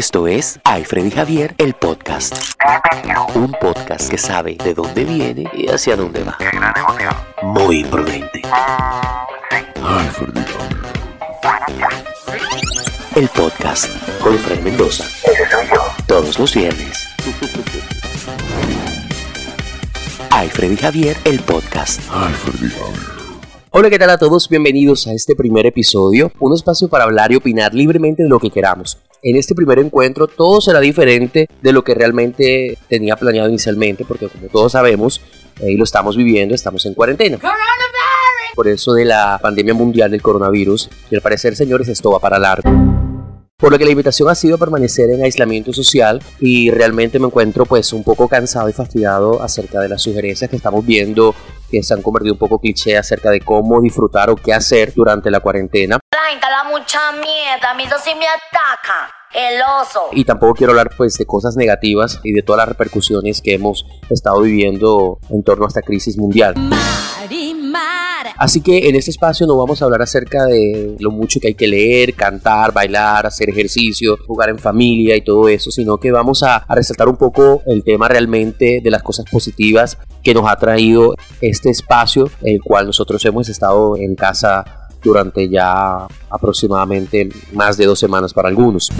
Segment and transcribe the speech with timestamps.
[0.00, 2.34] Esto es Ay Freddy Javier, el podcast.
[3.34, 6.38] Un podcast que sabe de dónde viene y hacia dónde va.
[7.42, 8.40] Muy imprudente.
[8.50, 10.40] Ay Freddy
[13.14, 13.90] El podcast
[14.22, 15.04] con Fred Mendoza.
[16.06, 17.06] Todos los viernes.
[20.30, 22.00] Ay Freddy Javier, el podcast.
[22.00, 23.00] Freddy Javier.
[23.72, 24.48] Hola, ¿qué tal a todos?
[24.48, 28.50] Bienvenidos a este primer episodio, un espacio para hablar y opinar libremente de lo que
[28.50, 28.98] queramos.
[29.22, 34.28] En este primer encuentro todo será diferente de lo que realmente tenía planeado inicialmente, porque
[34.28, 35.20] como todos sabemos,
[35.60, 37.38] y lo estamos viviendo, estamos en cuarentena.
[38.54, 42.38] Por eso de la pandemia mundial del coronavirus, y al parecer, señores, esto va para
[42.38, 42.89] largo
[43.60, 47.66] por lo que la invitación ha sido permanecer en aislamiento social y realmente me encuentro
[47.66, 51.34] pues un poco cansado y fastidiado acerca de las sugerencias que estamos viendo
[51.70, 55.30] que se han convertido un poco cliché acerca de cómo disfrutar o qué hacer durante
[55.30, 55.98] la cuarentena.
[56.10, 59.10] La mucha mierda, a mí eso sí me ataca.
[59.32, 60.08] El oso.
[60.12, 63.86] Y tampoco quiero hablar pues de cosas negativas y de todas las repercusiones que hemos
[64.08, 66.54] estado viviendo en torno a esta crisis mundial.
[68.36, 71.54] Así que en este espacio no vamos a hablar acerca de lo mucho que hay
[71.54, 76.42] que leer, cantar, bailar, hacer ejercicio, jugar en familia y todo eso, sino que vamos
[76.42, 81.14] a, resaltar un poco el tema realmente de las cosas positivas que nos ha traído
[81.40, 87.86] este espacio, en el cual nosotros hemos estado en casa durante ya aproximadamente más de
[87.86, 88.90] dos semanas para algunos.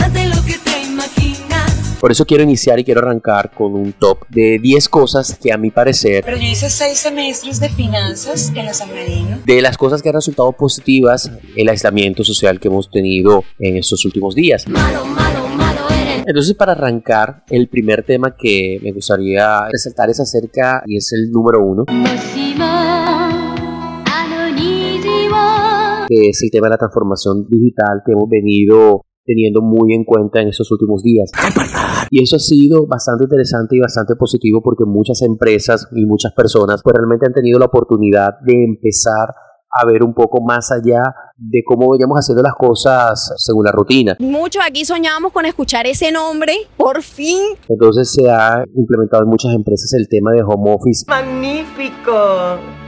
[2.01, 5.59] Por eso quiero iniciar y quiero arrancar con un top de 10 cosas que a
[5.59, 6.25] mi parecer...
[6.25, 9.39] Pero yo hice 6 semestres de finanzas en la San Marino.
[9.45, 14.07] De las cosas que han resultado positivas el aislamiento social que hemos tenido en estos
[14.07, 14.65] últimos días.
[16.27, 21.31] Entonces, para arrancar, el primer tema que me gustaría resaltar es acerca, y es el
[21.31, 21.85] número uno,
[26.09, 30.41] que es el tema de la transformación digital que hemos venido teniendo muy en cuenta
[30.41, 31.31] en estos últimos días.
[32.11, 36.81] Y eso ha sido bastante interesante y bastante positivo porque muchas empresas y muchas personas
[36.83, 39.29] pues realmente han tenido la oportunidad de empezar
[39.71, 41.03] a ver un poco más allá
[41.41, 44.17] de cómo veníamos haciendo las cosas según la rutina.
[44.19, 47.41] Muchos aquí soñábamos con escuchar ese nombre, por fin.
[47.69, 51.05] Entonces se ha implementado en muchas empresas el tema de home office.
[51.09, 52.13] Magnífico,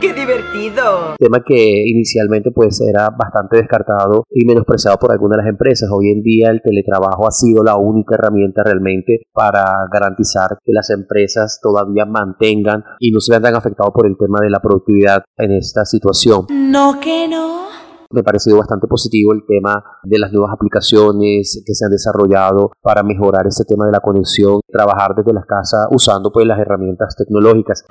[0.01, 1.17] qué divertido.
[1.19, 5.89] Tema que inicialmente pues era bastante descartado y menospreciado por algunas de las empresas.
[5.91, 10.91] Hoy en día el teletrabajo ha sido la única herramienta realmente para garantizar que las
[10.91, 15.23] empresas todavía mantengan y no se vean tan afectados por el tema de la productividad
[15.39, 16.47] en esta situación.
[16.51, 17.72] No que no
[18.13, 22.71] me ha parecido bastante positivo el tema de las nuevas aplicaciones que se han desarrollado
[22.83, 27.17] para mejorar este tema de la conexión, trabajar desde las casas usando pues las herramientas
[27.17, 27.85] tecnológicas.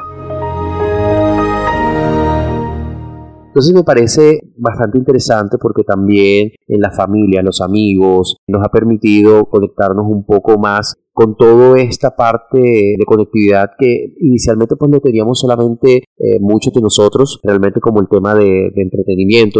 [3.51, 9.43] Entonces me parece bastante interesante porque también en la familia, los amigos, nos ha permitido
[9.49, 15.41] conectarnos un poco más con toda esta parte de conectividad que inicialmente pues no teníamos
[15.41, 19.59] solamente eh, muchos de nosotros, realmente como el tema de, entretenimiento.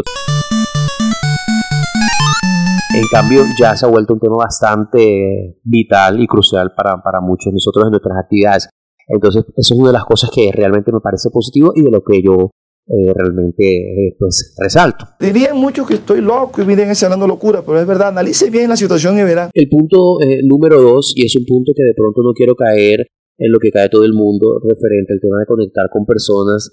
[2.96, 7.52] En cambio, ya se ha vuelto un tema bastante vital y crucial para, para muchos
[7.52, 8.70] de nosotros en nuestras actividades.
[9.10, 12.02] Entonces, eso es una de las cosas que realmente me parece positivo y de lo
[12.02, 12.52] que yo
[12.88, 15.06] eh, realmente eh, pues resalto.
[15.20, 18.76] Dirían muchos que estoy loco y vienen hablando locura, pero es verdad, analice bien la
[18.76, 19.50] situación y verá.
[19.54, 23.08] El punto eh, número dos, y es un punto que de pronto no quiero caer
[23.38, 26.70] en lo que cae todo el mundo referente al tema de conectar con personas,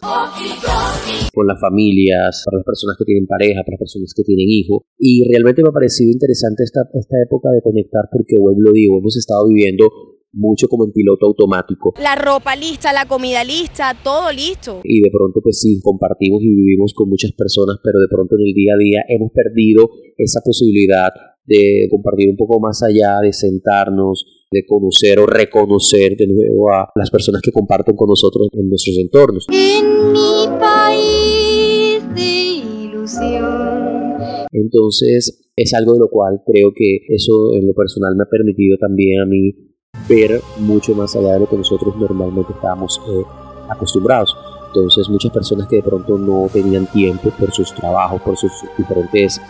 [1.33, 4.83] con las familias, para las personas que tienen pareja, para las personas que tienen hijos.
[4.99, 8.99] Y realmente me ha parecido interesante esta, esta época de conectar porque, bueno, lo digo,
[8.99, 9.89] hemos estado viviendo
[10.33, 11.95] mucho como en piloto automático.
[12.01, 14.81] La ropa lista, la comida lista, todo listo.
[14.85, 18.47] Y de pronto pues sí, compartimos y vivimos con muchas personas, pero de pronto en
[18.49, 21.11] el día a día hemos perdido esa posibilidad
[21.45, 26.91] de compartir un poco más allá, de sentarnos, de conocer o reconocer de nuevo a
[26.95, 29.47] las personas que comparten con nosotros en nuestros entornos.
[29.51, 34.09] En mi país de ilusión.
[34.53, 38.77] Entonces es algo de lo cual creo que eso en lo personal me ha permitido
[38.79, 39.68] también a mí
[40.09, 43.25] ver mucho más allá de lo que nosotros normalmente estábamos eh,
[43.69, 44.37] acostumbrados.
[44.69, 49.41] Entonces muchas personas que de pronto no tenían tiempo por sus trabajos, por sus diferentes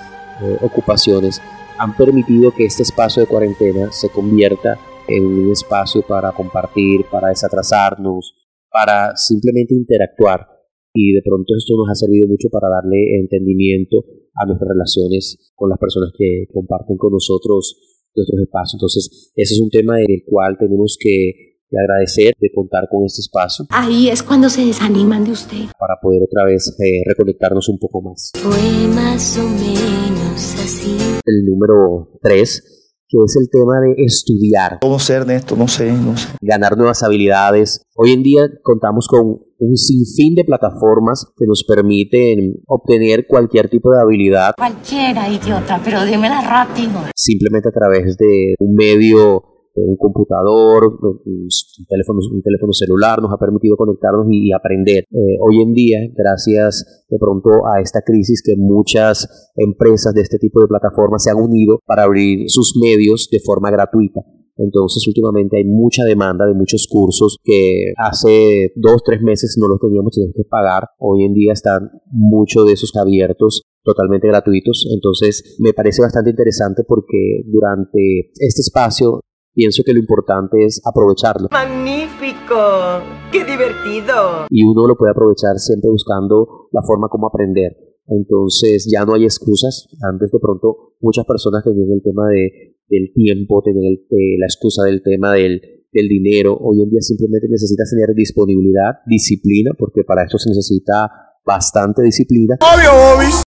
[0.43, 1.40] eh, ocupaciones,
[1.78, 7.28] han permitido que este espacio de cuarentena se convierta en un espacio para compartir, para
[7.28, 8.34] desatrasarnos,
[8.70, 10.46] para simplemente interactuar.
[10.93, 15.70] Y de pronto esto nos ha servido mucho para darle entendimiento a nuestras relaciones con
[15.70, 18.75] las personas que comparten con nosotros otros espacios.
[18.75, 23.66] Entonces, ese es un tema del cual tenemos que agradecer de contar con este espacio.
[23.70, 25.64] Ahí es cuando se desaniman de usted.
[25.78, 28.32] Para poder otra vez eh, reconectarnos un poco más.
[28.34, 30.96] Fue más o menos así.
[31.25, 32.78] El número 3
[33.08, 34.78] que es el tema de estudiar.
[34.81, 35.56] ¿Cómo ser, Ernesto?
[35.56, 36.28] No sé, no sé.
[36.43, 37.81] Ganar nuevas habilidades.
[37.96, 43.90] Hoy en día contamos con un sinfín de plataformas que nos permiten obtener cualquier tipo
[43.90, 44.52] de habilidad.
[44.56, 46.93] Cualquiera, idiota, pero dímela rápido.
[47.14, 51.49] Simplemente a través de un medio un computador, un
[51.89, 55.05] teléfono, un teléfono celular, nos ha permitido conectarnos y, aprender.
[55.11, 60.39] Eh, hoy en día, gracias de pronto a esta crisis que muchas empresas de este
[60.39, 64.21] tipo de plataformas se han unido para abrir sus medios de forma gratuita.
[64.59, 69.79] Entonces últimamente hay mucha demanda de muchos cursos que hace dos, tres meses no los
[69.81, 70.89] teníamos, teníamos que pagar.
[70.99, 74.87] Hoy en día están muchos de esos abiertos totalmente gratuitos.
[74.93, 79.21] Entonces me parece bastante interesante porque durante este espacio
[79.58, 81.49] pienso que lo importante es aprovecharlo.
[81.50, 83.02] Magnífico,
[83.32, 84.46] qué divertido.
[84.49, 87.75] Y uno lo puede aprovechar siempre buscando la forma como aprender.
[88.06, 89.88] Entonces ya no hay excusas.
[90.00, 93.99] Antes de pronto muchas personas tenían el tema de, del tiempo, tenían
[94.38, 95.60] la excusa del tema del,
[95.90, 96.55] del dinero.
[96.55, 101.10] Hoy en día simplemente necesitas tener disponibilidad, disciplina, porque para esto se necesita
[101.44, 102.55] bastante disciplina.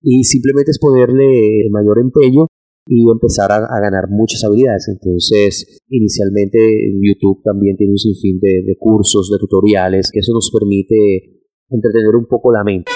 [0.02, 2.48] Y simplemente es ponerle mayor empeño
[2.88, 4.88] y empezar a, ganar muchas habilidades.
[4.88, 6.58] Entonces, inicialmente
[7.02, 12.16] YouTube también tiene un sinfín de, de cursos, de tutoriales, que eso nos permite entretener
[12.16, 12.92] un poco la mente.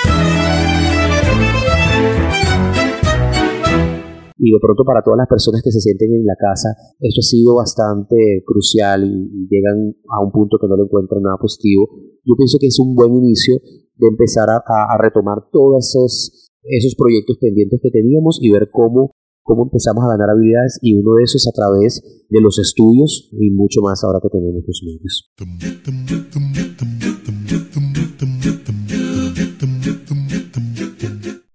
[4.37, 7.23] Y de pronto para todas las personas que se sienten en la casa, esto ha
[7.23, 11.87] sido bastante crucial y, llegan a un punto que no lo encuentran nada positivo.
[12.23, 13.55] Yo pienso que es un buen inicio
[13.95, 19.15] de empezar a, a retomar todos esos, esos proyectos pendientes que teníamos y ver cómo
[19.45, 23.29] cómo empezamos a ganar habilidades y uno de esos es a través de los estudios
[23.31, 25.31] y mucho más ahora que tenemos los medios.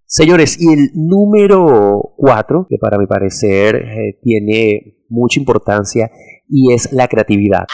[0.06, 6.10] Señores, y el número cuatro, que para mi parecer eh, tiene mucha importancia,
[6.48, 7.66] y es la creatividad.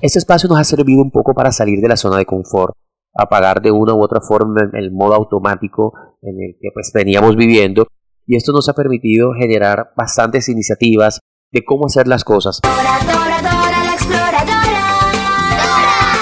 [0.00, 2.72] Este espacio nos ha servido un poco para salir de la zona de confort,
[3.14, 7.86] apagar de una u otra forma el modo automático en el que pues veníamos viviendo
[8.26, 11.20] y esto nos ha permitido generar bastantes iniciativas
[11.50, 12.60] de cómo hacer las cosas.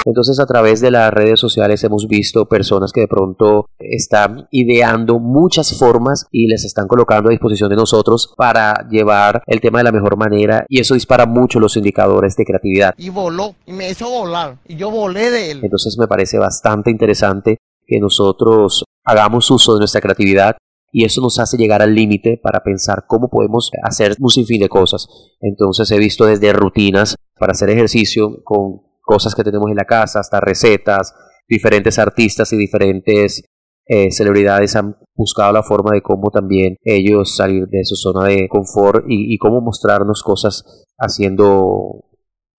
[0.07, 5.19] Entonces a través de las redes sociales hemos visto personas que de pronto están ideando
[5.19, 9.83] muchas formas y les están colocando a disposición de nosotros para llevar el tema de
[9.83, 12.93] la mejor manera y eso dispara mucho los indicadores de creatividad.
[12.97, 15.59] Y voló, y me hizo volar, y yo volé de él.
[15.61, 20.55] Entonces me parece bastante interesante que nosotros hagamos uso de nuestra creatividad
[20.89, 24.69] y eso nos hace llegar al límite para pensar cómo podemos hacer un sinfín de
[24.69, 25.09] cosas.
[25.41, 30.19] Entonces he visto desde rutinas para hacer ejercicio con cosas que tenemos en la casa,
[30.19, 31.15] hasta recetas,
[31.47, 33.43] diferentes artistas y diferentes
[33.87, 38.49] eh, celebridades han buscado la forma de cómo también ellos salir de su zona de
[38.49, 42.03] confort y, y cómo mostrarnos cosas haciendo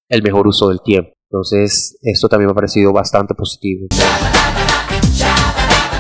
[0.09, 1.11] el mejor uso del tiempo.
[1.31, 3.87] Entonces, esto también me ha parecido bastante positivo.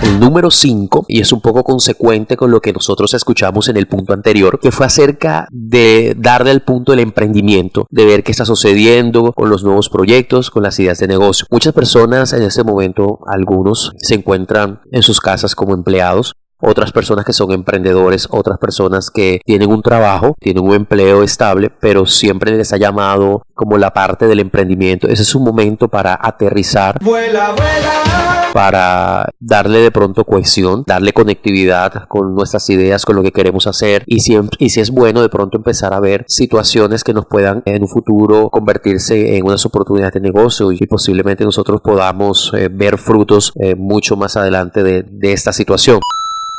[0.02, 3.86] El número 5, y es un poco consecuente con lo que nosotros escuchamos en el
[3.86, 8.44] punto anterior, que fue acerca de darle al punto del emprendimiento, de ver qué está
[8.44, 11.46] sucediendo con los nuevos proyectos, con las ideas de negocio.
[11.50, 17.24] Muchas personas en este momento, algunos, se encuentran en sus casas como empleados, otras personas
[17.24, 22.56] que son emprendedores, otras personas que tienen un trabajo, tienen un empleo estable, pero siempre
[22.56, 25.06] les ha llamado como la parte del emprendimiento.
[25.06, 26.98] Ese es un momento para aterrizar.
[27.00, 28.37] Vuela, vuela.
[28.58, 34.02] Para darle de pronto cohesión, darle conectividad con nuestras ideas, con lo que queremos hacer
[34.04, 37.62] y, siempre, y si es bueno de pronto empezar a ver situaciones que nos puedan
[37.66, 42.98] en un futuro convertirse en unas oportunidades de negocio y posiblemente nosotros podamos eh, ver
[42.98, 46.00] frutos eh, mucho más adelante de, de esta situación.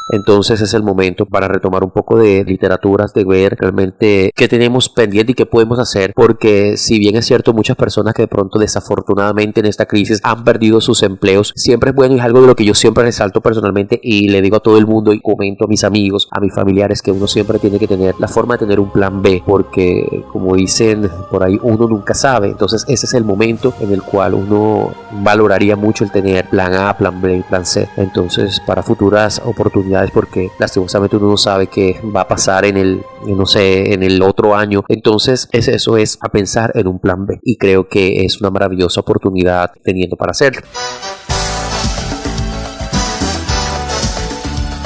[0.09, 4.89] Entonces es el momento para retomar un poco de literaturas, de ver realmente qué tenemos
[4.89, 8.59] pendiente y qué podemos hacer, porque si bien es cierto, muchas personas que de pronto
[8.59, 12.47] desafortunadamente en esta crisis han perdido sus empleos, siempre es bueno y es algo de
[12.47, 15.65] lo que yo siempre resalto personalmente y le digo a todo el mundo y comento
[15.65, 18.59] a mis amigos, a mis familiares, que uno siempre tiene que tener la forma de
[18.59, 22.49] tener un plan B, porque como dicen por ahí, uno nunca sabe.
[22.49, 26.97] Entonces ese es el momento en el cual uno valoraría mucho el tener plan A,
[26.97, 27.87] plan B y plan C.
[27.97, 33.01] Entonces para futuras oportunidades porque lastimosamente uno no sabe qué va a pasar en el,
[33.25, 34.83] no sé, en el otro año.
[34.87, 38.49] Entonces, es, eso es a pensar en un plan B y creo que es una
[38.49, 40.61] maravillosa oportunidad teniendo para hacerlo.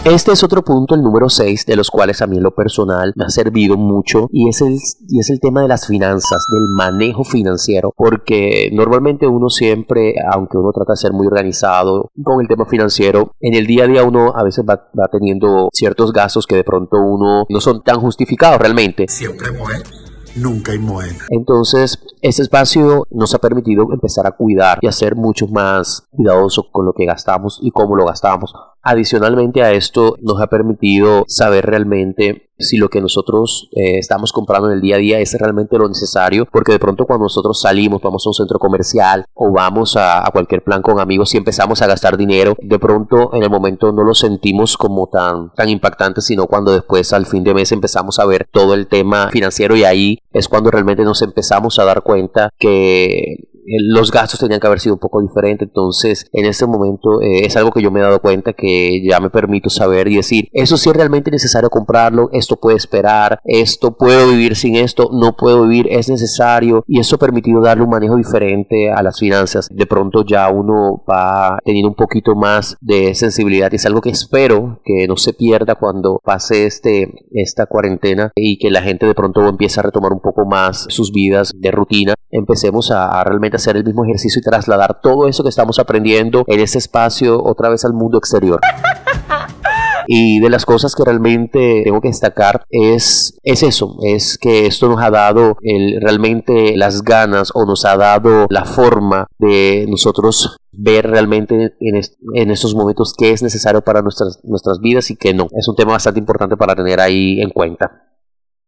[0.06, 3.14] Este es otro punto, el número 6, de los cuales a mí en lo personal
[3.16, 6.68] me ha servido mucho y es, el, y es el tema de las finanzas, del
[6.76, 12.50] manejo financiero, porque normalmente uno siempre, aunque uno trata de ser muy organizado con el
[12.50, 16.48] tema financiero, en el día a día uno a veces va, va teniendo ciertos gastos
[16.48, 19.06] que de pronto uno no son tan justificados realmente.
[19.08, 19.84] Siempre muere
[20.36, 21.18] nunca inmueble.
[21.30, 26.68] Entonces, este espacio nos ha permitido empezar a cuidar y a ser mucho más cuidadoso
[26.72, 28.54] con lo que gastamos y cómo lo gastamos.
[28.84, 34.70] Adicionalmente a esto, nos ha permitido saber realmente si lo que nosotros eh, estamos comprando
[34.70, 38.02] en el día a día es realmente lo necesario, porque de pronto cuando nosotros salimos,
[38.02, 41.82] vamos a un centro comercial o vamos a, a, cualquier plan con amigos y empezamos
[41.82, 46.22] a gastar dinero, de pronto en el momento no lo sentimos como tan, tan impactante,
[46.22, 49.86] sino cuando después al fin de mes empezamos a ver todo el tema financiero y
[49.86, 54.80] ahí es cuando realmente nos empezamos a dar cuenta que los gastos tenían que haber
[54.80, 55.68] sido un poco diferentes.
[55.68, 59.20] Entonces, en este momento eh, es algo que yo me he dado cuenta que ya
[59.20, 63.96] me permito saber y decir, eso sí es realmente necesario comprarlo, esto puede esperar, esto
[63.98, 67.90] puedo vivir sin esto, no puedo vivir, es necesario y eso ha permitido darle un
[67.90, 69.68] manejo diferente a las finanzas.
[69.72, 74.10] De pronto ya uno va teniendo un poquito más de sensibilidad y es algo que
[74.10, 79.16] espero que no se pierda cuando pase este, esta cuarentena y que la gente de
[79.16, 82.16] pronto empiece a retomar un poco más sus vidas de rutina.
[82.30, 86.60] Empecemos a realmente hacer el mismo ejercicio y trasladar todo eso que estamos aprendiendo en
[86.60, 88.60] ese espacio otra vez al mundo exterior.
[90.08, 94.90] Y de las cosas que realmente tengo que destacar es, es eso, es que esto
[94.90, 95.58] nos ha dado
[96.02, 102.02] realmente las ganas o nos ha dado la forma de nosotros ver realmente en,
[102.34, 105.48] en estos momentos qué es necesario para nuestras, nuestras vidas y qué no.
[105.58, 108.13] Es un tema bastante importante para tener ahí en cuenta.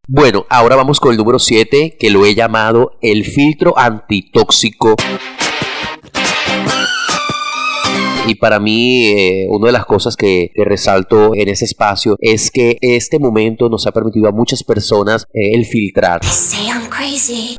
[0.07, 4.95] Bueno, ahora vamos con el número 7, que lo he llamado el filtro antitóxico
[8.27, 12.51] y para mí, eh, una de las cosas que, que, resalto en ese espacio es
[12.51, 16.21] que este momento nos ha permitido a muchas personas eh, el filtrar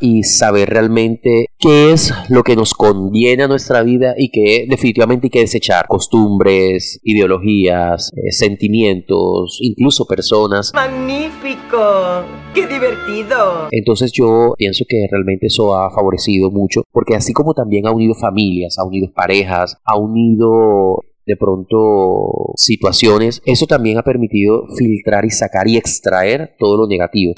[0.00, 5.26] y saber realmente qué es lo que nos conviene a nuestra vida y que definitivamente
[5.26, 5.86] hay que desechar.
[5.88, 10.72] Costumbres, ideologías, eh, sentimientos, incluso personas.
[10.74, 12.24] ¡Magnífico!
[12.56, 13.68] ¡Qué divertido!
[13.70, 18.14] Entonces yo pienso que realmente eso ha favorecido mucho porque así como también ha unido
[18.14, 25.30] familias, ha unido parejas, ha unido de pronto situaciones, eso también ha permitido filtrar y
[25.30, 27.34] sacar y extraer todo lo negativo.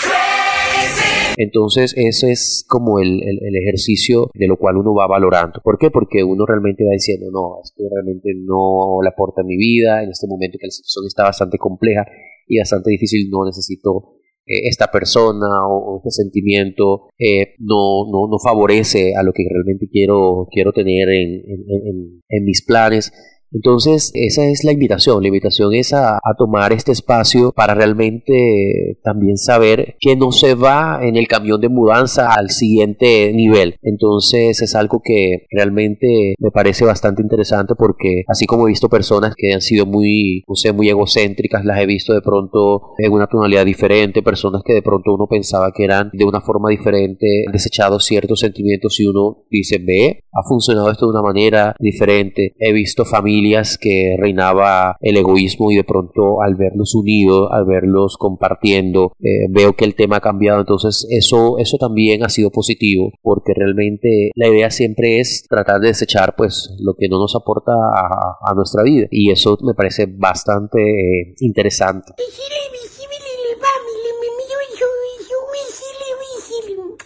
[1.36, 5.60] Entonces ese es como el, el, ejercicio de lo cual uno va valorando.
[5.64, 5.90] ¿Por qué?
[5.90, 10.10] Porque uno realmente va diciendo, no, esto realmente no le aporta a mi vida, en
[10.10, 12.06] este momento que la situación está bastante compleja
[12.46, 14.17] y bastante difícil, no necesito
[14.48, 19.88] eh, esta persona o, este sentimiento eh, no, no, no, favorece a lo que realmente
[19.90, 23.12] quiero, quiero tener en, en, en, en mis planes.
[23.52, 25.22] Entonces, esa es la invitación.
[25.22, 30.54] La invitación es a, a, tomar este espacio para realmente también saber que no se
[30.54, 33.76] va en el camión de mudanza al siguiente nivel.
[33.82, 39.34] Entonces, es algo que realmente me parece bastante interesante porque así como he visto personas
[39.36, 43.26] que han sido muy, no sé, muy egocéntricas, las he visto de pronto en una
[43.26, 47.52] tonalidad diferente, personas que de pronto uno pensaba que eran de una forma diferente, han
[47.52, 52.54] desechado ciertos sentimientos y uno dice, ve, ha funcionado esto de una manera diferente.
[52.58, 53.37] He visto familias
[53.80, 59.74] que reinaba el egoísmo y de pronto al verlos unidos, al verlos compartiendo, eh, veo
[59.74, 60.60] que el tema ha cambiado.
[60.60, 65.88] Entonces eso, eso también ha sido positivo porque realmente la idea siempre es tratar de
[65.88, 70.06] desechar pues lo que no nos aporta a, a nuestra vida y eso me parece
[70.06, 72.12] bastante eh, interesante.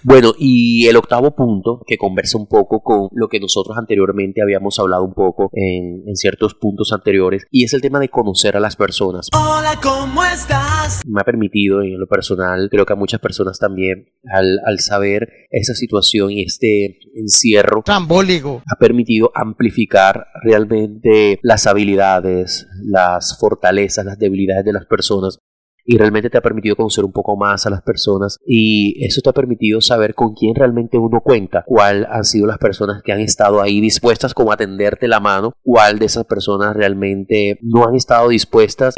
[0.04, 4.78] Bueno, y el octavo punto, que conversa un poco con lo que nosotros anteriormente habíamos
[4.80, 8.60] hablado un poco en, en, ciertos puntos anteriores, y es el tema de conocer a
[8.60, 9.28] las personas.
[9.32, 11.02] Hola, ¿cómo estás?
[11.06, 15.28] Me ha permitido, en lo personal, creo que a muchas personas también, al, al saber
[15.50, 18.62] esa situación y este encierro, Trambólico.
[18.66, 25.38] ha permitido amplificar realmente las habilidades, las fortalezas, las debilidades de las personas
[25.84, 29.30] y realmente te ha permitido conocer un poco más a las personas y eso te
[29.30, 33.20] ha permitido saber con quién realmente uno cuenta, cuál han sido las personas que han
[33.20, 37.94] estado ahí dispuestas como a tenderte la mano, cuál de esas personas realmente no han
[37.94, 38.94] estado dispuestas.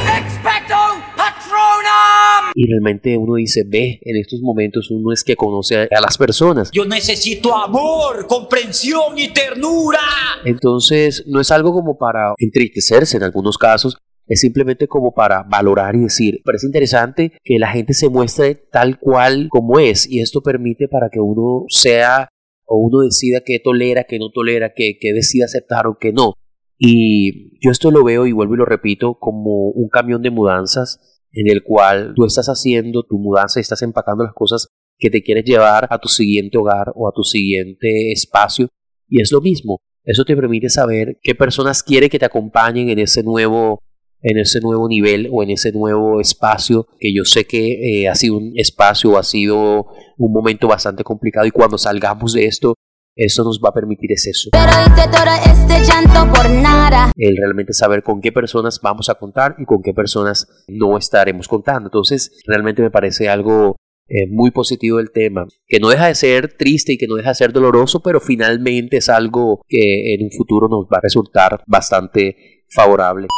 [2.56, 6.70] Y realmente uno dice, ve, en estos momentos uno es que conoce a las personas.
[6.72, 10.00] Yo necesito amor, comprensión y ternura.
[10.44, 15.96] Entonces, no es algo como para entristecerse en algunos casos, es simplemente como para valorar
[15.96, 20.42] y decir, parece interesante que la gente se muestre tal cual como es y esto
[20.42, 22.28] permite para que uno sea
[22.66, 26.34] o uno decida qué tolera, qué no tolera, qué, qué decida aceptar o qué no.
[26.78, 31.20] Y yo esto lo veo y vuelvo y lo repito como un camión de mudanzas
[31.32, 35.22] en el cual tú estás haciendo tu mudanza y estás empacando las cosas que te
[35.22, 38.68] quieres llevar a tu siguiente hogar o a tu siguiente espacio.
[39.08, 39.80] Y es lo mismo.
[40.04, 43.80] Eso te permite saber qué personas quiere que te acompañen en ese nuevo
[44.24, 48.14] en ese nuevo nivel o en ese nuevo espacio que yo sé que eh, ha
[48.14, 52.74] sido un espacio o ha sido un momento bastante complicado y cuando salgamos de esto
[53.16, 54.50] eso nos va a permitir es eso.
[54.52, 57.12] Pero hice todo este llanto por nada.
[57.14, 61.46] El realmente saber con qué personas vamos a contar y con qué personas no estaremos
[61.46, 61.88] contando.
[61.88, 63.76] Entonces, realmente me parece algo
[64.08, 67.28] eh, muy positivo el tema, que no deja de ser triste y que no deja
[67.30, 71.62] de ser doloroso, pero finalmente es algo que en un futuro nos va a resultar
[71.66, 73.28] bastante favorable.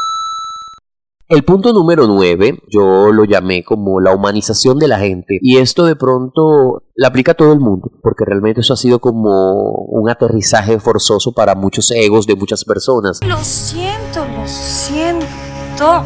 [1.28, 5.84] El punto número 9 yo lo llamé como la humanización de la gente y esto
[5.84, 10.08] de pronto la aplica a todo el mundo porque realmente eso ha sido como un
[10.08, 13.18] aterrizaje forzoso para muchos egos de muchas personas.
[13.26, 16.04] Lo siento, lo siento.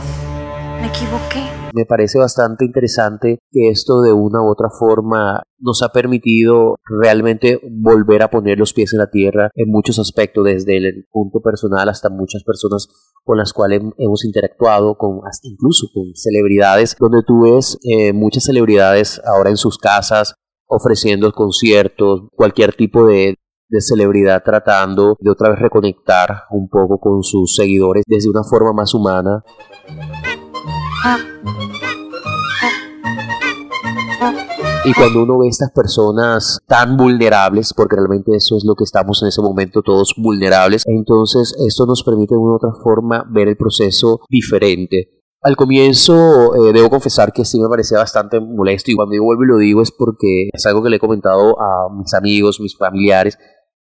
[0.81, 1.60] Me equivoqué.
[1.75, 7.61] Me parece bastante interesante que esto de una u otra forma nos ha permitido realmente
[7.71, 11.89] volver a poner los pies en la tierra en muchos aspectos, desde el punto personal
[11.89, 12.89] hasta muchas personas
[13.25, 19.21] con las cuales hemos interactuado, con incluso con celebridades, donde tú ves eh, muchas celebridades
[19.25, 20.35] ahora en sus casas
[20.67, 23.35] ofreciendo conciertos, cualquier tipo de,
[23.69, 28.73] de celebridad tratando de otra vez reconectar un poco con sus seguidores desde una forma
[28.73, 29.43] más humana.
[34.83, 38.85] Y cuando uno ve a estas personas tan vulnerables, porque realmente eso es lo que
[38.85, 43.25] estamos en ese momento todos vulnerables, entonces esto nos permite de una u otra forma
[43.30, 45.21] ver el proceso diferente.
[45.42, 49.45] Al comienzo eh, debo confesar que sí me parecía bastante molesto y cuando yo vuelvo
[49.45, 52.76] y lo digo es porque es algo que le he comentado a mis amigos, mis
[52.76, 53.38] familiares,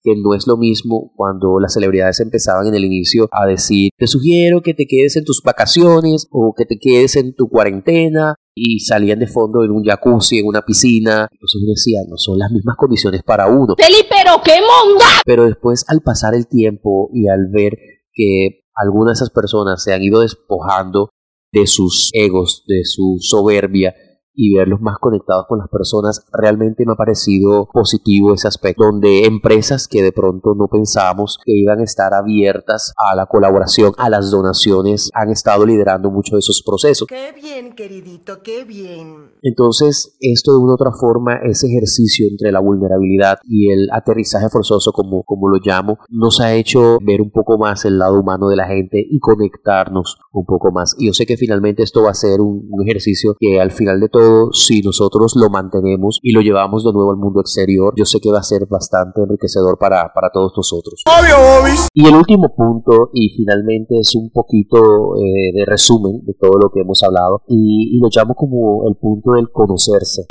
[0.07, 4.07] que no es lo mismo cuando las celebridades empezaban en el inicio a decir, te
[4.07, 8.79] sugiero que te quedes en tus vacaciones o que te quedes en tu cuarentena y
[8.79, 11.27] salían de fondo en un jacuzzi, en una piscina.
[11.29, 13.75] Entonces uno decía, no son las mismas condiciones para uno.
[13.77, 15.05] Felipe, pero qué monda.
[15.25, 17.77] Pero después al pasar el tiempo y al ver
[18.13, 21.09] que algunas de esas personas se han ido despojando
[21.51, 23.93] de sus egos, de su soberbia,
[24.37, 29.25] y verlos más conectados con las personas, realmente me ha parecido positivo ese aspecto, donde
[29.25, 34.09] empresas que de pronto no pensábamos que iban a estar abiertas a la colaboración, a
[34.09, 37.07] las donaciones, han estado liderando mucho de esos procesos.
[37.07, 39.31] Qué bien, queridito, qué bien.
[39.41, 44.49] Entonces, esto de una u otra forma, ese ejercicio entre la vulnerabilidad y el aterrizaje
[44.49, 48.49] forzoso, como, como lo llamo, nos ha hecho ver un poco más el lado humano
[48.49, 50.95] de la gente y conectarnos un poco más.
[50.99, 53.99] Y yo sé que finalmente esto va a ser un, un ejercicio que al final
[53.99, 58.05] de todo si nosotros lo mantenemos y lo llevamos de nuevo al mundo exterior, yo
[58.05, 61.03] sé que va a ser bastante enriquecedor para, para todos nosotros.
[61.93, 66.69] Y el último punto, y finalmente es un poquito eh, de resumen de todo lo
[66.69, 70.25] que hemos hablado, y, lo llamo como el punto del conocerse.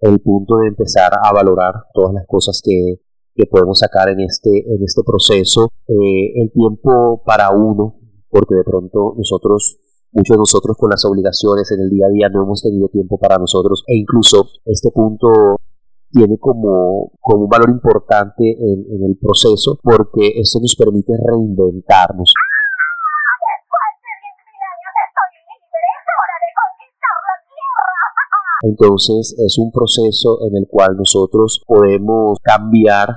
[0.00, 3.00] El punto de empezar a valorar todas las cosas que,
[3.34, 7.96] que podemos sacar en este, en este proceso, eh, el tiempo para uno,
[8.28, 9.78] porque de pronto nosotros
[10.12, 13.16] Muchos de nosotros con las obligaciones en el día a día no hemos tenido tiempo
[13.16, 15.56] para nosotros e incluso este punto
[16.10, 22.32] tiene como, como un valor importante en, el proceso porque eso nos permite reinventarnos.
[28.62, 33.08] Entonces es un proceso en el cual nosotros podemos cambiar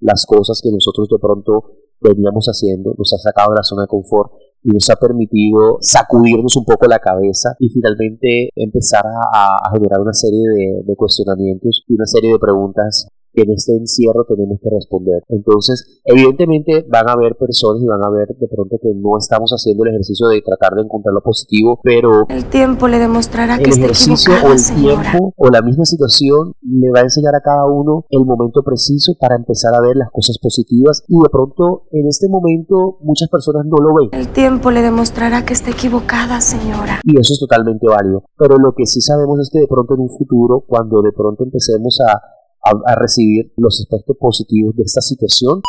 [0.00, 3.88] las cosas que nosotros de pronto veníamos haciendo, nos ha sacado de la zona de
[3.88, 4.32] confort
[4.64, 10.12] y nos ha permitido sacudirnos un poco la cabeza y finalmente empezar a, generar una
[10.12, 15.22] serie de, de, cuestionamientos y una serie de preguntas en este encierro tenemos que responder.
[15.28, 19.50] Entonces, evidentemente van a haber personas y van a ver de pronto que no estamos
[19.52, 23.70] haciendo el ejercicio de tratar de encontrar lo positivo, pero el tiempo le demostrará que
[23.70, 27.66] el ejercicio o el tiempo o la misma situación le va a enseñar a cada
[27.66, 32.06] uno el momento preciso para empezar a ver las cosas positivas y de pronto en
[32.06, 34.08] este momento muchas personas no lo ven.
[34.12, 37.00] El tiempo le demostrará que está equivocada, señora.
[37.04, 38.24] Y eso es totalmente válido.
[38.36, 41.44] Pero lo que sí sabemos es que de pronto en un futuro, cuando de pronto
[41.44, 42.20] empecemos a
[42.64, 45.60] a, recibir los aspectos positivos de esta situación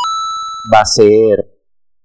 [0.73, 1.49] va a ser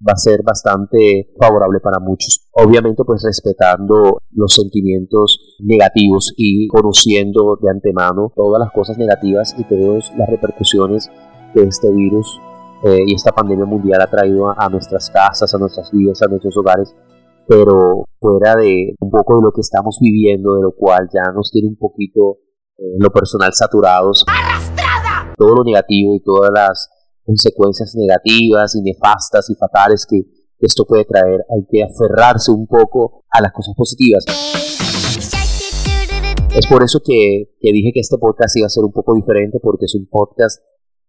[0.01, 2.48] va a ser bastante favorable para muchos.
[2.53, 9.64] Obviamente pues respetando los sentimientos negativos y conociendo de antemano todas las cosas negativas y
[9.64, 11.11] todas las repercusiones
[11.53, 12.40] que este virus
[12.85, 16.57] eh, y esta pandemia mundial ha traído a, nuestras casas, a nuestras vidas, a nuestros
[16.57, 16.94] hogares,
[17.48, 21.51] pero fuera de un poco de lo que estamos viviendo, de lo cual ya nos
[21.51, 22.38] tiene un poquito
[22.79, 24.24] eh, lo personal saturados
[25.38, 26.90] todo lo negativo y todas las
[27.24, 30.22] consecuencias negativas y nefastas y fatales que
[30.59, 31.44] esto puede traer.
[31.55, 34.24] Hay que aferrarse un poco a las cosas positivas.
[36.55, 39.61] Es por eso que, que dije que este podcast iba a ser un poco diferente
[39.62, 40.61] porque es un podcast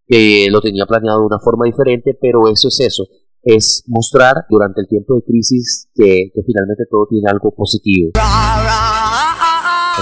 [0.06, 3.04] que lo tenía planeado de una forma diferente, pero eso es eso,
[3.42, 8.12] es mostrar durante el tiempo de crisis que, que finalmente todo tiene algo positivo.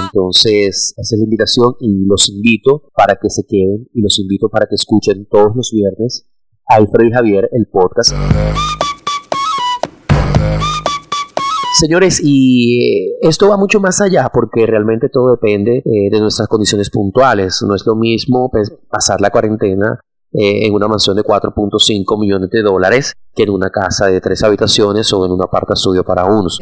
[0.03, 4.49] Entonces, esa es la invitación y los invito para que se queden y los invito
[4.49, 6.27] para que escuchen todos los viernes
[6.65, 8.13] Alfred y Javier, el podcast.
[11.79, 16.89] Señores, y esto va mucho más allá porque realmente todo depende eh, de nuestras condiciones
[16.89, 17.63] puntuales.
[17.65, 19.99] No es lo mismo pues, pasar la cuarentena
[20.33, 24.43] eh, en una mansión de 4.5 millones de dólares que en una casa de tres
[24.43, 26.59] habitaciones o en un aparta estudio para unos.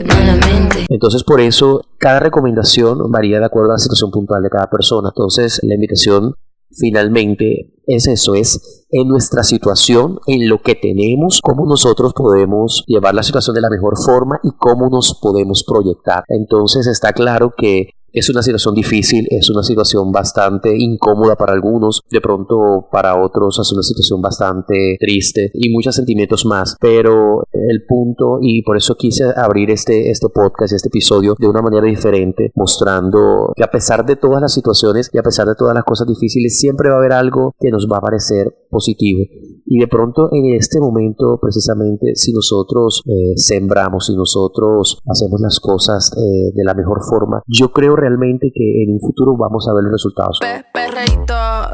[0.90, 5.10] Entonces por eso cada recomendación varía de acuerdo a la situación puntual de cada persona.
[5.10, 6.36] Entonces la invitación
[6.70, 13.14] finalmente es eso, es en nuestra situación, en lo que tenemos, cómo nosotros podemos llevar
[13.16, 16.24] la situación de la mejor forma y cómo nos podemos proyectar.
[16.28, 22.02] Entonces está claro que es una situación difícil, es una situación bastante incómoda para algunos,
[22.10, 27.86] de pronto para otros es una situación bastante triste y muchos sentimientos más, pero el
[27.86, 32.52] punto y por eso quise abrir este, este podcast, este episodio de una manera diferente,
[32.56, 36.08] mostrando que a pesar de todas las situaciones y a pesar de todas las cosas
[36.08, 39.24] difíciles, siempre va a haber algo que nos va a parecer positivo.
[39.68, 45.60] Y de pronto en este momento, precisamente, si nosotros eh, sembramos, si nosotros hacemos las
[45.60, 49.74] cosas eh, de la mejor forma, yo creo realmente que en un futuro vamos a
[49.74, 50.40] ver los resultados.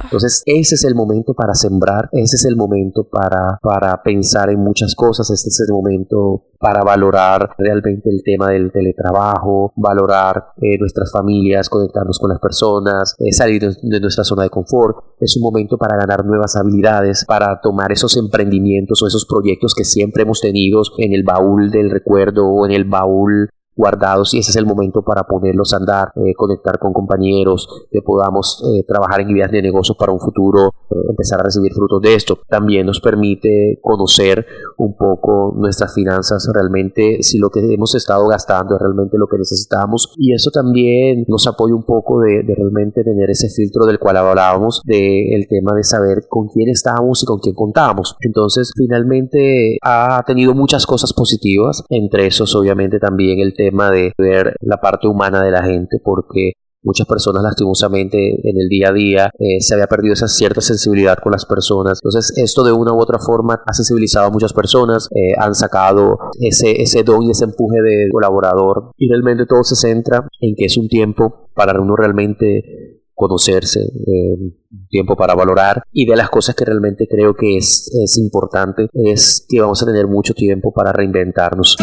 [0.03, 4.59] Entonces, ese es el momento para sembrar, ese es el momento para, para pensar en
[4.59, 10.77] muchas cosas, este es el momento para valorar realmente el tema del teletrabajo, valorar eh,
[10.79, 14.97] nuestras familias, conectarnos con las personas, eh, salir de, nuestra zona de confort.
[15.19, 19.83] Es un momento para ganar nuevas habilidades, para tomar esos emprendimientos o esos proyectos que
[19.83, 23.49] siempre hemos tenido en el baúl del recuerdo o en el baúl
[23.81, 28.01] guardados y ese es el momento para ponerlos a andar, eh, conectar con compañeros, que
[28.03, 31.99] podamos eh, trabajar en ideas de negocios para un futuro, eh, empezar a recibir frutos
[31.99, 32.37] de esto.
[32.47, 34.45] También nos permite conocer
[34.77, 39.39] un poco nuestras finanzas, realmente si lo que hemos estado gastando es realmente lo que
[39.39, 44.17] necesitamos y eso también nos apoya un poco de, realmente tener ese filtro del cual
[44.17, 48.15] hablábamos, del tema de saber con quién estamos y con quién contamos.
[48.19, 54.55] Entonces, finalmente ha tenido muchas cosas positivas, entre esos obviamente también el tema de ver
[54.61, 56.53] la parte humana de la gente, porque
[56.83, 61.17] muchas personas lastimosamente en el día a día eh, se había perdido esa cierta sensibilidad
[61.21, 61.99] con las personas.
[62.03, 66.17] Entonces esto de una u otra forma ha sensibilizado a muchas personas, eh, han sacado
[66.39, 68.91] ese, ese don y ese empuje de colaborador.
[68.97, 74.53] Y realmente todo se centra en que es un tiempo para uno realmente conocerse, eh,
[74.89, 75.83] tiempo para valorar.
[75.91, 79.85] Y de las cosas que realmente creo que es, es importante es que vamos a
[79.85, 81.75] tener mucho tiempo para reinventarnos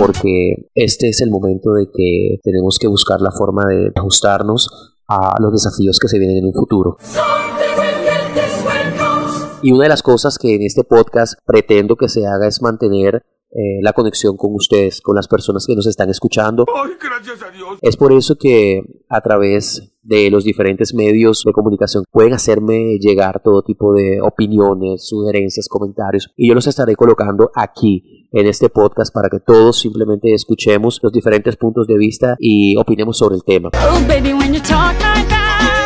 [0.00, 5.34] porque este es el momento de que tenemos que buscar la forma de ajustarnos a
[5.40, 6.96] los desafíos que se vienen en un futuro.
[9.62, 13.22] Y una de las cosas que en este podcast pretendo que se haga es mantener
[13.52, 16.66] eh, la conexión con ustedes, con las personas que nos están escuchando.
[17.80, 23.42] Es por eso que a través de los diferentes medios de comunicación pueden hacerme llegar
[23.42, 29.12] todo tipo de opiniones, sugerencias, comentarios y yo los estaré colocando aquí en este podcast
[29.12, 33.70] para que todos simplemente escuchemos los diferentes puntos de vista y opinemos sobre el tema.
[33.74, 35.39] Oh,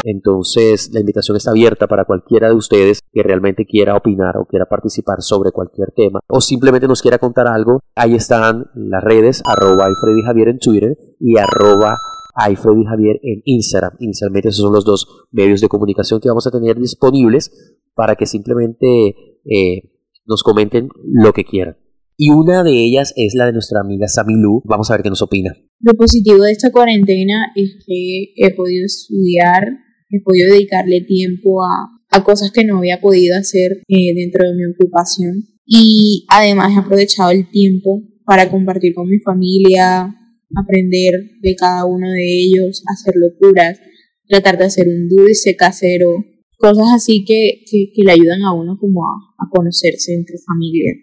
[0.05, 4.67] entonces, la invitación está abierta para cualquiera de ustedes que realmente quiera opinar o quiera
[4.67, 7.81] participar sobre cualquier tema o simplemente nos quiera contar algo.
[7.95, 9.89] Ahí están las redes, arroba
[10.27, 11.97] Javier en Twitter y arroba
[12.35, 13.93] Javier en Instagram.
[13.99, 17.51] Inicialmente esos son los dos medios de comunicación que vamos a tener disponibles
[17.95, 19.91] para que simplemente eh,
[20.27, 21.79] nos comenten lo que quieran.
[22.19, 24.61] Y una de ellas es la de nuestra amiga Samilu.
[24.65, 25.57] Vamos a ver qué nos opina.
[25.81, 29.65] Lo positivo de esta cuarentena es que he podido estudiar
[30.11, 31.91] he podido dedicarle tiempo a,
[32.25, 35.43] cosas que no había podido hacer eh, dentro de mi ocupación.
[35.67, 40.15] Y además he aprovechado el tiempo para compartir con mi familia,
[40.55, 41.13] aprender
[41.43, 43.81] de cada uno de ellos, hacer locuras,
[44.29, 46.25] tratar de hacer un dulce casero,
[46.57, 47.65] cosas así que,
[47.97, 50.95] le ayudan a uno como a, a conocerse entre familia.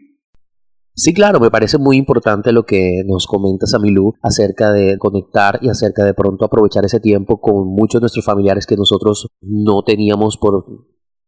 [0.94, 5.70] Sí, claro, me parece muy importante lo que nos comenta Samilú acerca de conectar y
[5.70, 10.38] acerca de pronto aprovechar ese tiempo con muchos de nuestros familiares que nosotros no teníamos
[10.38, 10.66] por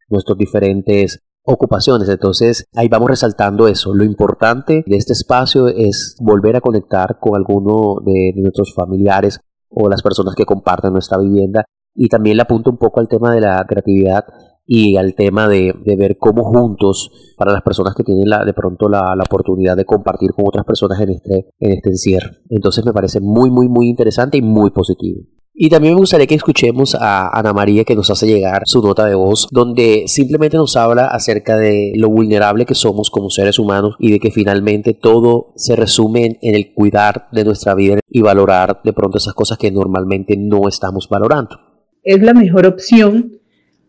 [0.10, 2.10] nuestras diferentes ocupaciones.
[2.10, 3.94] Entonces, ahí vamos resaltando eso.
[3.94, 9.90] Lo importante de este espacio es volver a conectar con alguno de nuestros familiares o
[9.90, 11.66] las personas que comparten nuestra vivienda.
[11.96, 14.26] Y también le apunto un poco al tema de la creatividad
[14.66, 18.88] y al tema de, ver cómo juntos, para las personas que tienen la, de pronto
[18.88, 22.32] la, la, oportunidad de compartir con otras personas en este, en este encierro.
[22.50, 25.22] Entonces me parece muy, muy, muy interesante y muy positivo.
[25.56, 29.06] Y también me gustaría que escuchemos a Ana María que nos hace llegar su nota
[29.06, 33.96] de voz, donde simplemente nos habla acerca de lo vulnerable que somos como seres humanos
[34.00, 38.82] y de que finalmente todo se resume en el cuidar de nuestra vida y valorar
[38.84, 41.56] de pronto esas cosas que normalmente no estamos valorando.
[42.02, 43.43] Es la mejor opción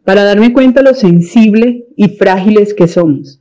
[0.05, 3.41] para darme cuenta lo sensible y frágiles que somos,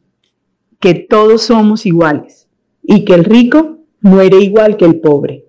[0.79, 2.47] que todos somos iguales
[2.81, 5.45] y que el rico muere igual que el pobre,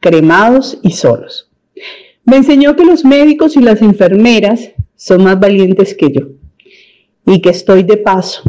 [0.00, 1.50] cremados y solos.
[2.24, 6.28] Me enseñó que los médicos y las enfermeras son más valientes que yo
[7.26, 8.42] y que estoy de paso.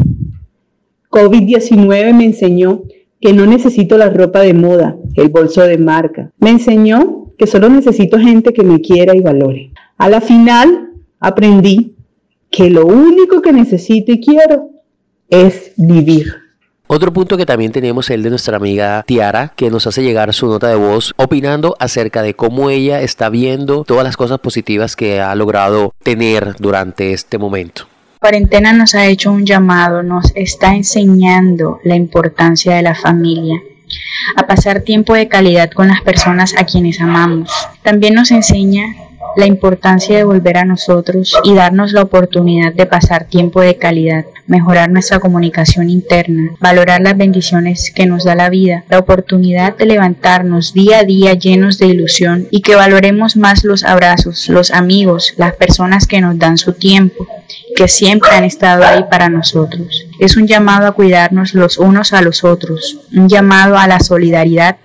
[1.09, 2.83] COVID-19 me enseñó
[3.21, 6.31] que no necesito la ropa de moda, el bolso de marca.
[6.39, 9.71] Me enseñó que solo necesito gente que me quiera y valore.
[9.97, 11.95] A la final aprendí
[12.49, 14.69] que lo único que necesito y quiero
[15.29, 16.49] es vivir.
[16.91, 20.33] Otro punto que también tenemos es el de nuestra amiga Tiara, que nos hace llegar
[20.33, 24.95] su nota de voz opinando acerca de cómo ella está viendo todas las cosas positivas
[24.95, 27.87] que ha logrado tener durante este momento.
[28.19, 33.61] cuarentena nos ha hecho un llamado, nos está enseñando la importancia de la familia,
[34.35, 37.51] a pasar tiempo de calidad con las personas a quienes amamos.
[37.83, 38.81] También nos enseña
[39.39, 44.25] la importancia de volver a nosotros y darnos la oportunidad de pasar tiempo de calidad,
[44.47, 49.85] mejorar nuestra comunicación interna, valorar las bendiciones que nos da la vida, la oportunidad de
[49.85, 55.33] levantarnos día a día llenos de ilusión y que valoremos más los abrazos, los amigos,
[55.37, 57.27] las personas que nos dan su tiempo,
[57.75, 60.05] que siempre han estado ahí para nosotros.
[60.19, 64.77] Es un llamado a cuidarnos los unos a los otros, un llamado a la solidaridad,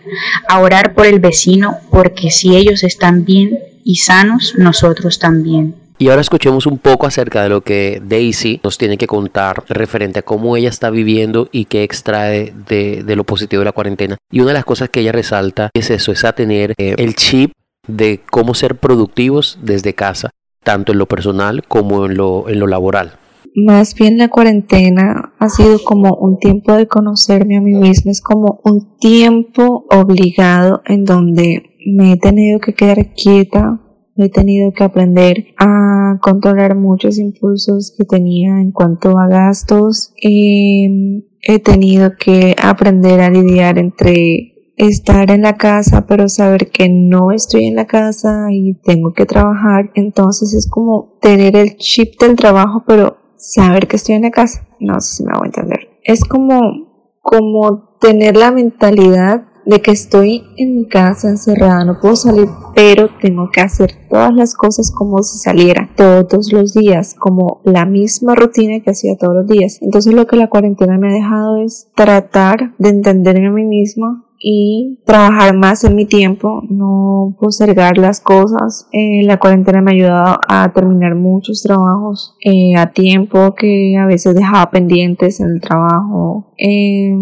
[0.49, 5.77] a orar por el vecino, porque si ellos están bien, y sanos nosotros también.
[5.97, 10.19] Y ahora escuchemos un poco acerca de lo que Daisy nos tiene que contar referente
[10.19, 14.17] a cómo ella está viviendo y qué extrae de, lo positivo de la cuarentena.
[14.31, 17.15] Y una de las cosas que ella resalta es eso, es a tener eh, el
[17.15, 17.53] chip
[17.87, 20.31] de cómo ser productivos desde casa,
[20.65, 23.19] tanto en lo personal como en lo, en lo laboral.
[23.55, 28.21] Más bien la cuarentena ha sido como un tiempo de conocerme a mí misma, es
[28.21, 33.81] como un tiempo obligado en donde me he tenido que quedar quieta,
[34.17, 40.13] he tenido que aprender a controlar muchos impulsos que tenía en cuanto a gastos.
[40.21, 46.89] y he tenido que aprender a lidiar entre estar en la casa pero saber que
[46.89, 49.91] no estoy en la casa y tengo que trabajar.
[49.95, 54.67] Entonces es como tener el chip del trabajo pero saber que estoy en la casa.
[54.81, 55.89] No sé si me voy a entender.
[56.03, 62.17] Es como, como tener la mentalidad de que estoy en mi casa encerrada, no puedo
[62.17, 67.61] salir, pero tengo que hacer todas las cosas como si saliera todos los días, como
[67.65, 69.79] la misma rutina que hacía todos los días.
[69.81, 74.25] Entonces lo que la cuarentena me ha dejado es tratar de entenderme a mí misma
[74.47, 78.87] y trabajar más en mi tiempo, no postergar las cosas.
[78.93, 84.05] Eh, la cuarentena me ha ayudado a terminar muchos trabajos eh, a tiempo que a
[84.05, 86.53] veces dejaba pendientes en el trabajo.
[86.59, 87.15] Eh,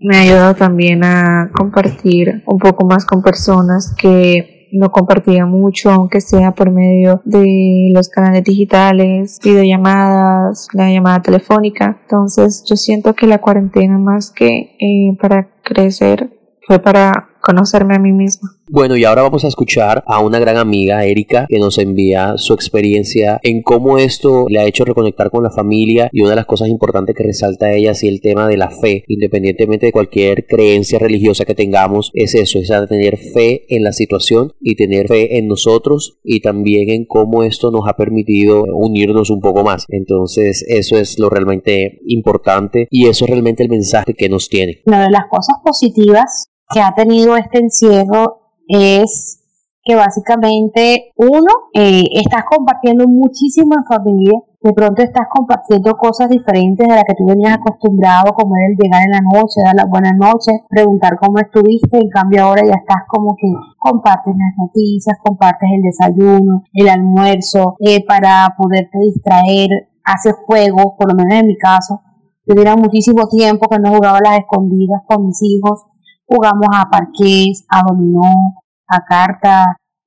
[0.00, 5.90] me ha ayudado también a compartir un poco más con personas que no compartía mucho,
[5.90, 11.98] aunque sea por medio de los canales digitales, videollamadas, la llamada telefónica.
[12.02, 16.30] Entonces yo siento que la cuarentena más que eh, para crecer
[16.66, 18.50] fue para conocerme a mí misma.
[18.68, 22.54] Bueno, y ahora vamos a escuchar a una gran amiga, Erika, que nos envía su
[22.54, 26.46] experiencia en cómo esto le ha hecho reconectar con la familia y una de las
[26.46, 30.46] cosas importantes que resalta a ella, es el tema de la fe, independientemente de cualquier
[30.46, 35.38] creencia religiosa que tengamos, es eso, es tener fe en la situación y tener fe
[35.38, 39.84] en nosotros y también en cómo esto nos ha permitido unirnos un poco más.
[39.88, 44.82] Entonces, eso es lo realmente importante y eso es realmente el mensaje que nos tiene.
[44.86, 49.40] Una de las cosas positivas que ha tenido este encierro es
[49.82, 56.86] que básicamente uno, eh, estás compartiendo muchísimo en familia, de pronto estás compartiendo cosas diferentes
[56.86, 60.12] de las que tú venías acostumbrado, como el llegar en la noche, dar las buenas
[60.20, 65.68] noches, preguntar cómo estuviste, en cambio ahora ya estás como que compartes las noticias, compartes
[65.72, 71.56] el desayuno, el almuerzo, eh, para poderte distraer, haces juegos, por lo menos en mi
[71.56, 72.02] caso,
[72.46, 75.84] yo tenía muchísimo tiempo que no jugaba las escondidas con mis hijos,
[76.30, 78.54] jugamos a parqués, a dominó,
[78.86, 79.66] a cartas,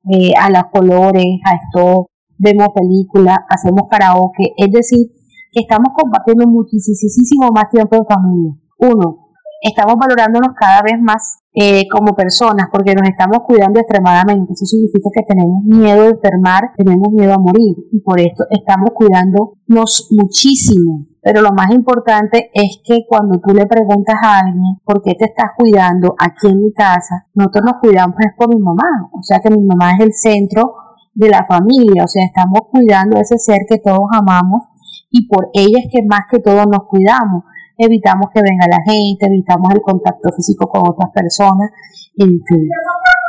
[0.10, 2.08] eh, a las colores, a esto,
[2.38, 5.08] vemos películas, hacemos karaoke, es decir,
[5.52, 8.54] que estamos compartiendo muchísimo más tiempo en familia.
[8.80, 9.23] Uno,
[9.64, 14.54] estamos valorándonos cada vez más eh, como personas porque nos estamos cuidando extremadamente.
[14.54, 18.90] Eso significa que tenemos miedo de enfermar, tenemos miedo a morir y por esto estamos
[18.94, 21.08] cuidándonos muchísimo.
[21.22, 25.26] Pero lo más importante es que cuando tú le preguntas a alguien por qué te
[25.26, 29.10] estás cuidando aquí en mi casa, nosotros nos cuidamos es por mi mamá.
[29.14, 30.76] O sea que mi mamá es el centro
[31.14, 32.04] de la familia.
[32.04, 34.64] O sea, estamos cuidando a ese ser que todos amamos
[35.10, 37.44] y por ella es que más que todo nos cuidamos
[37.78, 41.72] evitamos que venga la gente, evitamos el contacto físico con otras personas,
[42.18, 42.70] en fin.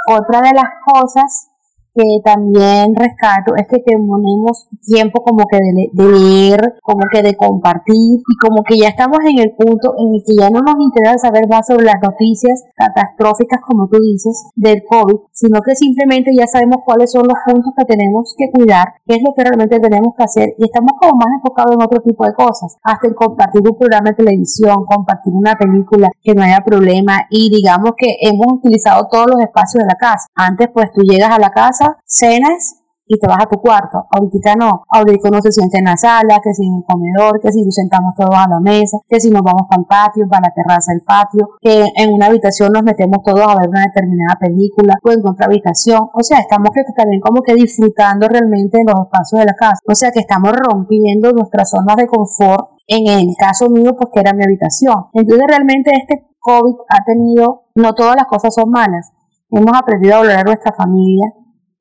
[0.09, 1.51] Otra de las cosas
[1.95, 8.19] que también rescato es que tenemos tiempo como que de, leer, como que de compartir
[8.19, 11.29] y como que ya estamos en el punto en el que ya no nos interesa
[11.29, 16.47] saber más sobre las noticias catastróficas como tú dices del COVID, sino que simplemente ya
[16.47, 20.15] sabemos cuáles son los puntos que tenemos que cuidar, qué es lo que realmente tenemos
[20.19, 23.63] que hacer y estamos como más enfocados en otro tipo de cosas, hasta el compartir
[23.63, 28.59] un programa de televisión, compartir una película, que no haya problema y digamos que hemos
[28.59, 30.27] utilizado todos los espacios de la casa.
[30.35, 34.07] Antes pues tú llegas a la casa cenas y te vas a tu cuarto.
[34.11, 34.85] Ahorita no.
[34.89, 37.75] Ahorita uno se siente en la sala, que si en el comedor, que si nos
[37.75, 40.93] sentamos todos a la mesa, que si nos vamos para el patio, para la terraza
[40.93, 45.13] del patio, que en una habitación nos metemos todos a ver una determinada película o
[45.13, 46.09] en otra habitación.
[46.13, 49.81] O sea, estamos que también como que disfrutando realmente de los espacios de la casa.
[49.87, 52.71] O sea, que estamos rompiendo nuestras zonas de confort.
[52.87, 55.07] En el caso mío, pues que era mi habitación.
[55.15, 59.11] Entonces realmente este COVID ha tenido, no todas las cosas son malas.
[59.51, 61.33] Hemos aprendido a valorar nuestra familia,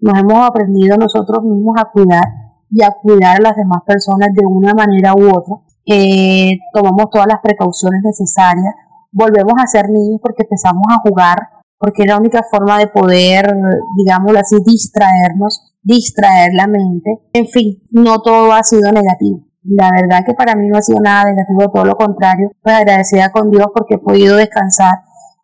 [0.03, 2.23] nos hemos aprendido nosotros mismos a cuidar
[2.69, 5.55] y a cuidar a las demás personas de una manera u otra.
[5.85, 8.75] Eh, tomamos todas las precauciones necesarias,
[9.11, 11.37] volvemos a ser niños porque empezamos a jugar,
[11.77, 13.55] porque es la única forma de poder,
[13.97, 17.21] digámoslo así, distraernos, distraer la mente.
[17.31, 19.39] En fin, no todo ha sido negativo.
[19.63, 23.31] La verdad que para mí no ha sido nada negativo, todo lo contrario, pues agradecida
[23.31, 24.95] con Dios porque he podido descansar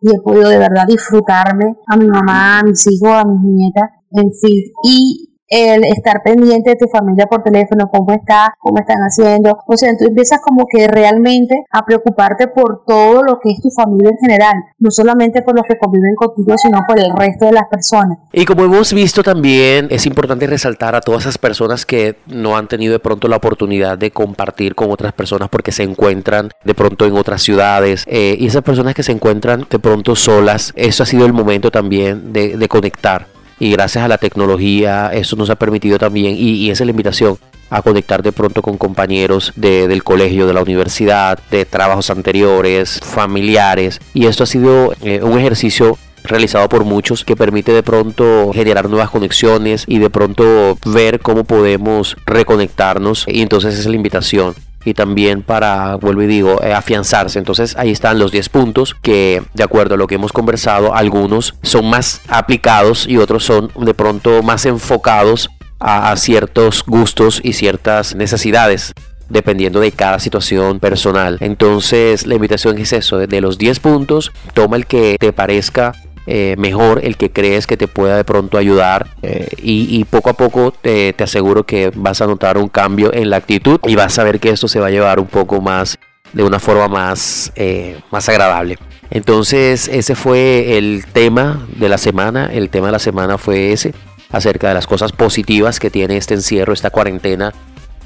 [0.02, 3.99] y he podido de verdad disfrutarme a mi mamá, a mis hijos, a mis nietas
[4.12, 4.72] en sí.
[4.84, 9.58] Y el estar pendiente de tu familia por teléfono, cómo está, cómo están haciendo.
[9.67, 13.69] O sea, tú empiezas como que realmente a preocuparte por todo lo que es tu
[13.72, 17.54] familia en general, no solamente por los que conviven contigo, sino por el resto de
[17.54, 18.19] las personas.
[18.32, 22.67] Y como hemos visto también, es importante resaltar a todas esas personas que no han
[22.67, 27.06] tenido de pronto la oportunidad de compartir con otras personas porque se encuentran de pronto
[27.06, 31.06] en otras ciudades eh, y esas personas que se encuentran de pronto solas, eso ha
[31.06, 35.56] sido el momento también de, de conectar y gracias a la tecnología eso nos ha
[35.56, 37.38] permitido también y, esa es la invitación
[37.69, 44.00] a conectar de pronto con compañeros del colegio, de la universidad, de trabajos anteriores, familiares
[44.13, 48.89] y esto ha sido eh, un ejercicio realizado por muchos que permite de pronto generar
[48.89, 54.94] nuevas conexiones y de pronto ver cómo podemos reconectarnos y entonces es la invitación y
[54.94, 57.39] también para, vuelvo y digo, eh, afianzarse.
[57.39, 61.56] Entonces ahí están los 10 puntos que, de acuerdo a lo que hemos conversado, algunos
[61.62, 68.15] son más aplicados y otros son de pronto más enfocados a, ciertos gustos y ciertas
[68.15, 68.94] necesidades
[69.30, 71.38] dependiendo de cada situación personal.
[71.39, 75.94] Entonces la invitación es eso, de los 10 puntos, toma el que te parezca
[76.32, 80.34] eh, mejor, el que crees que te pueda de pronto ayudar eh, y, poco a
[80.34, 84.24] poco te, aseguro que vas a notar un cambio en la actitud y vas a
[84.24, 85.98] ver que esto se va a llevar un poco más
[86.34, 88.78] de una forma más, eh, más agradable.
[89.10, 93.96] Entonces ese fue el tema de la semana, el tema de la semana fue ese,
[94.32, 97.56] acerca de las cosas positivas que tiene este encierro, esta cuarentena,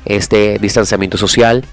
[0.06, 1.66] este distanciamiento social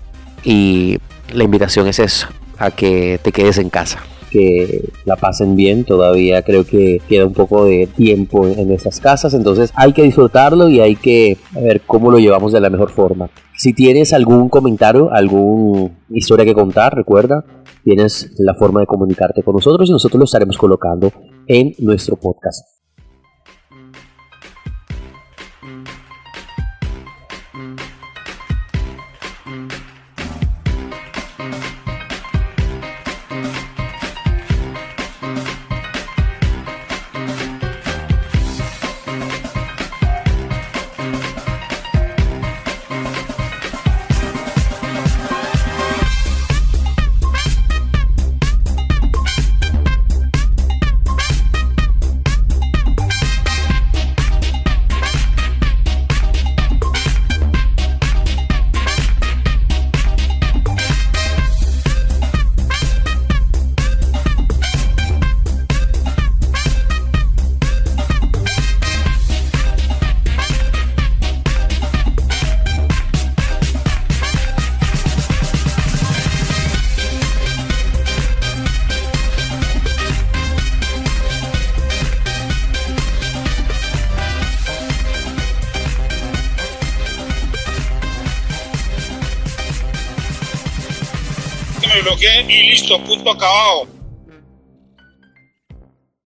[0.43, 0.99] y
[1.33, 2.27] la invitación es eso,
[2.59, 5.85] a que te quedes en casa que la pasen bien.
[5.85, 10.69] Todavía creo que queda un poco de tiempo en esas casas, entonces hay que disfrutarlo
[10.69, 13.29] y hay que ver cómo lo llevamos de la mejor forma.
[13.57, 17.45] Si tienes algún comentario, alguna historia que contar, recuerda,
[17.85, 21.13] tienes la forma de comunicarte con nosotros y nosotros lo estaremos colocando
[21.47, 22.81] en nuestro podcast.
[93.31, 93.90] local.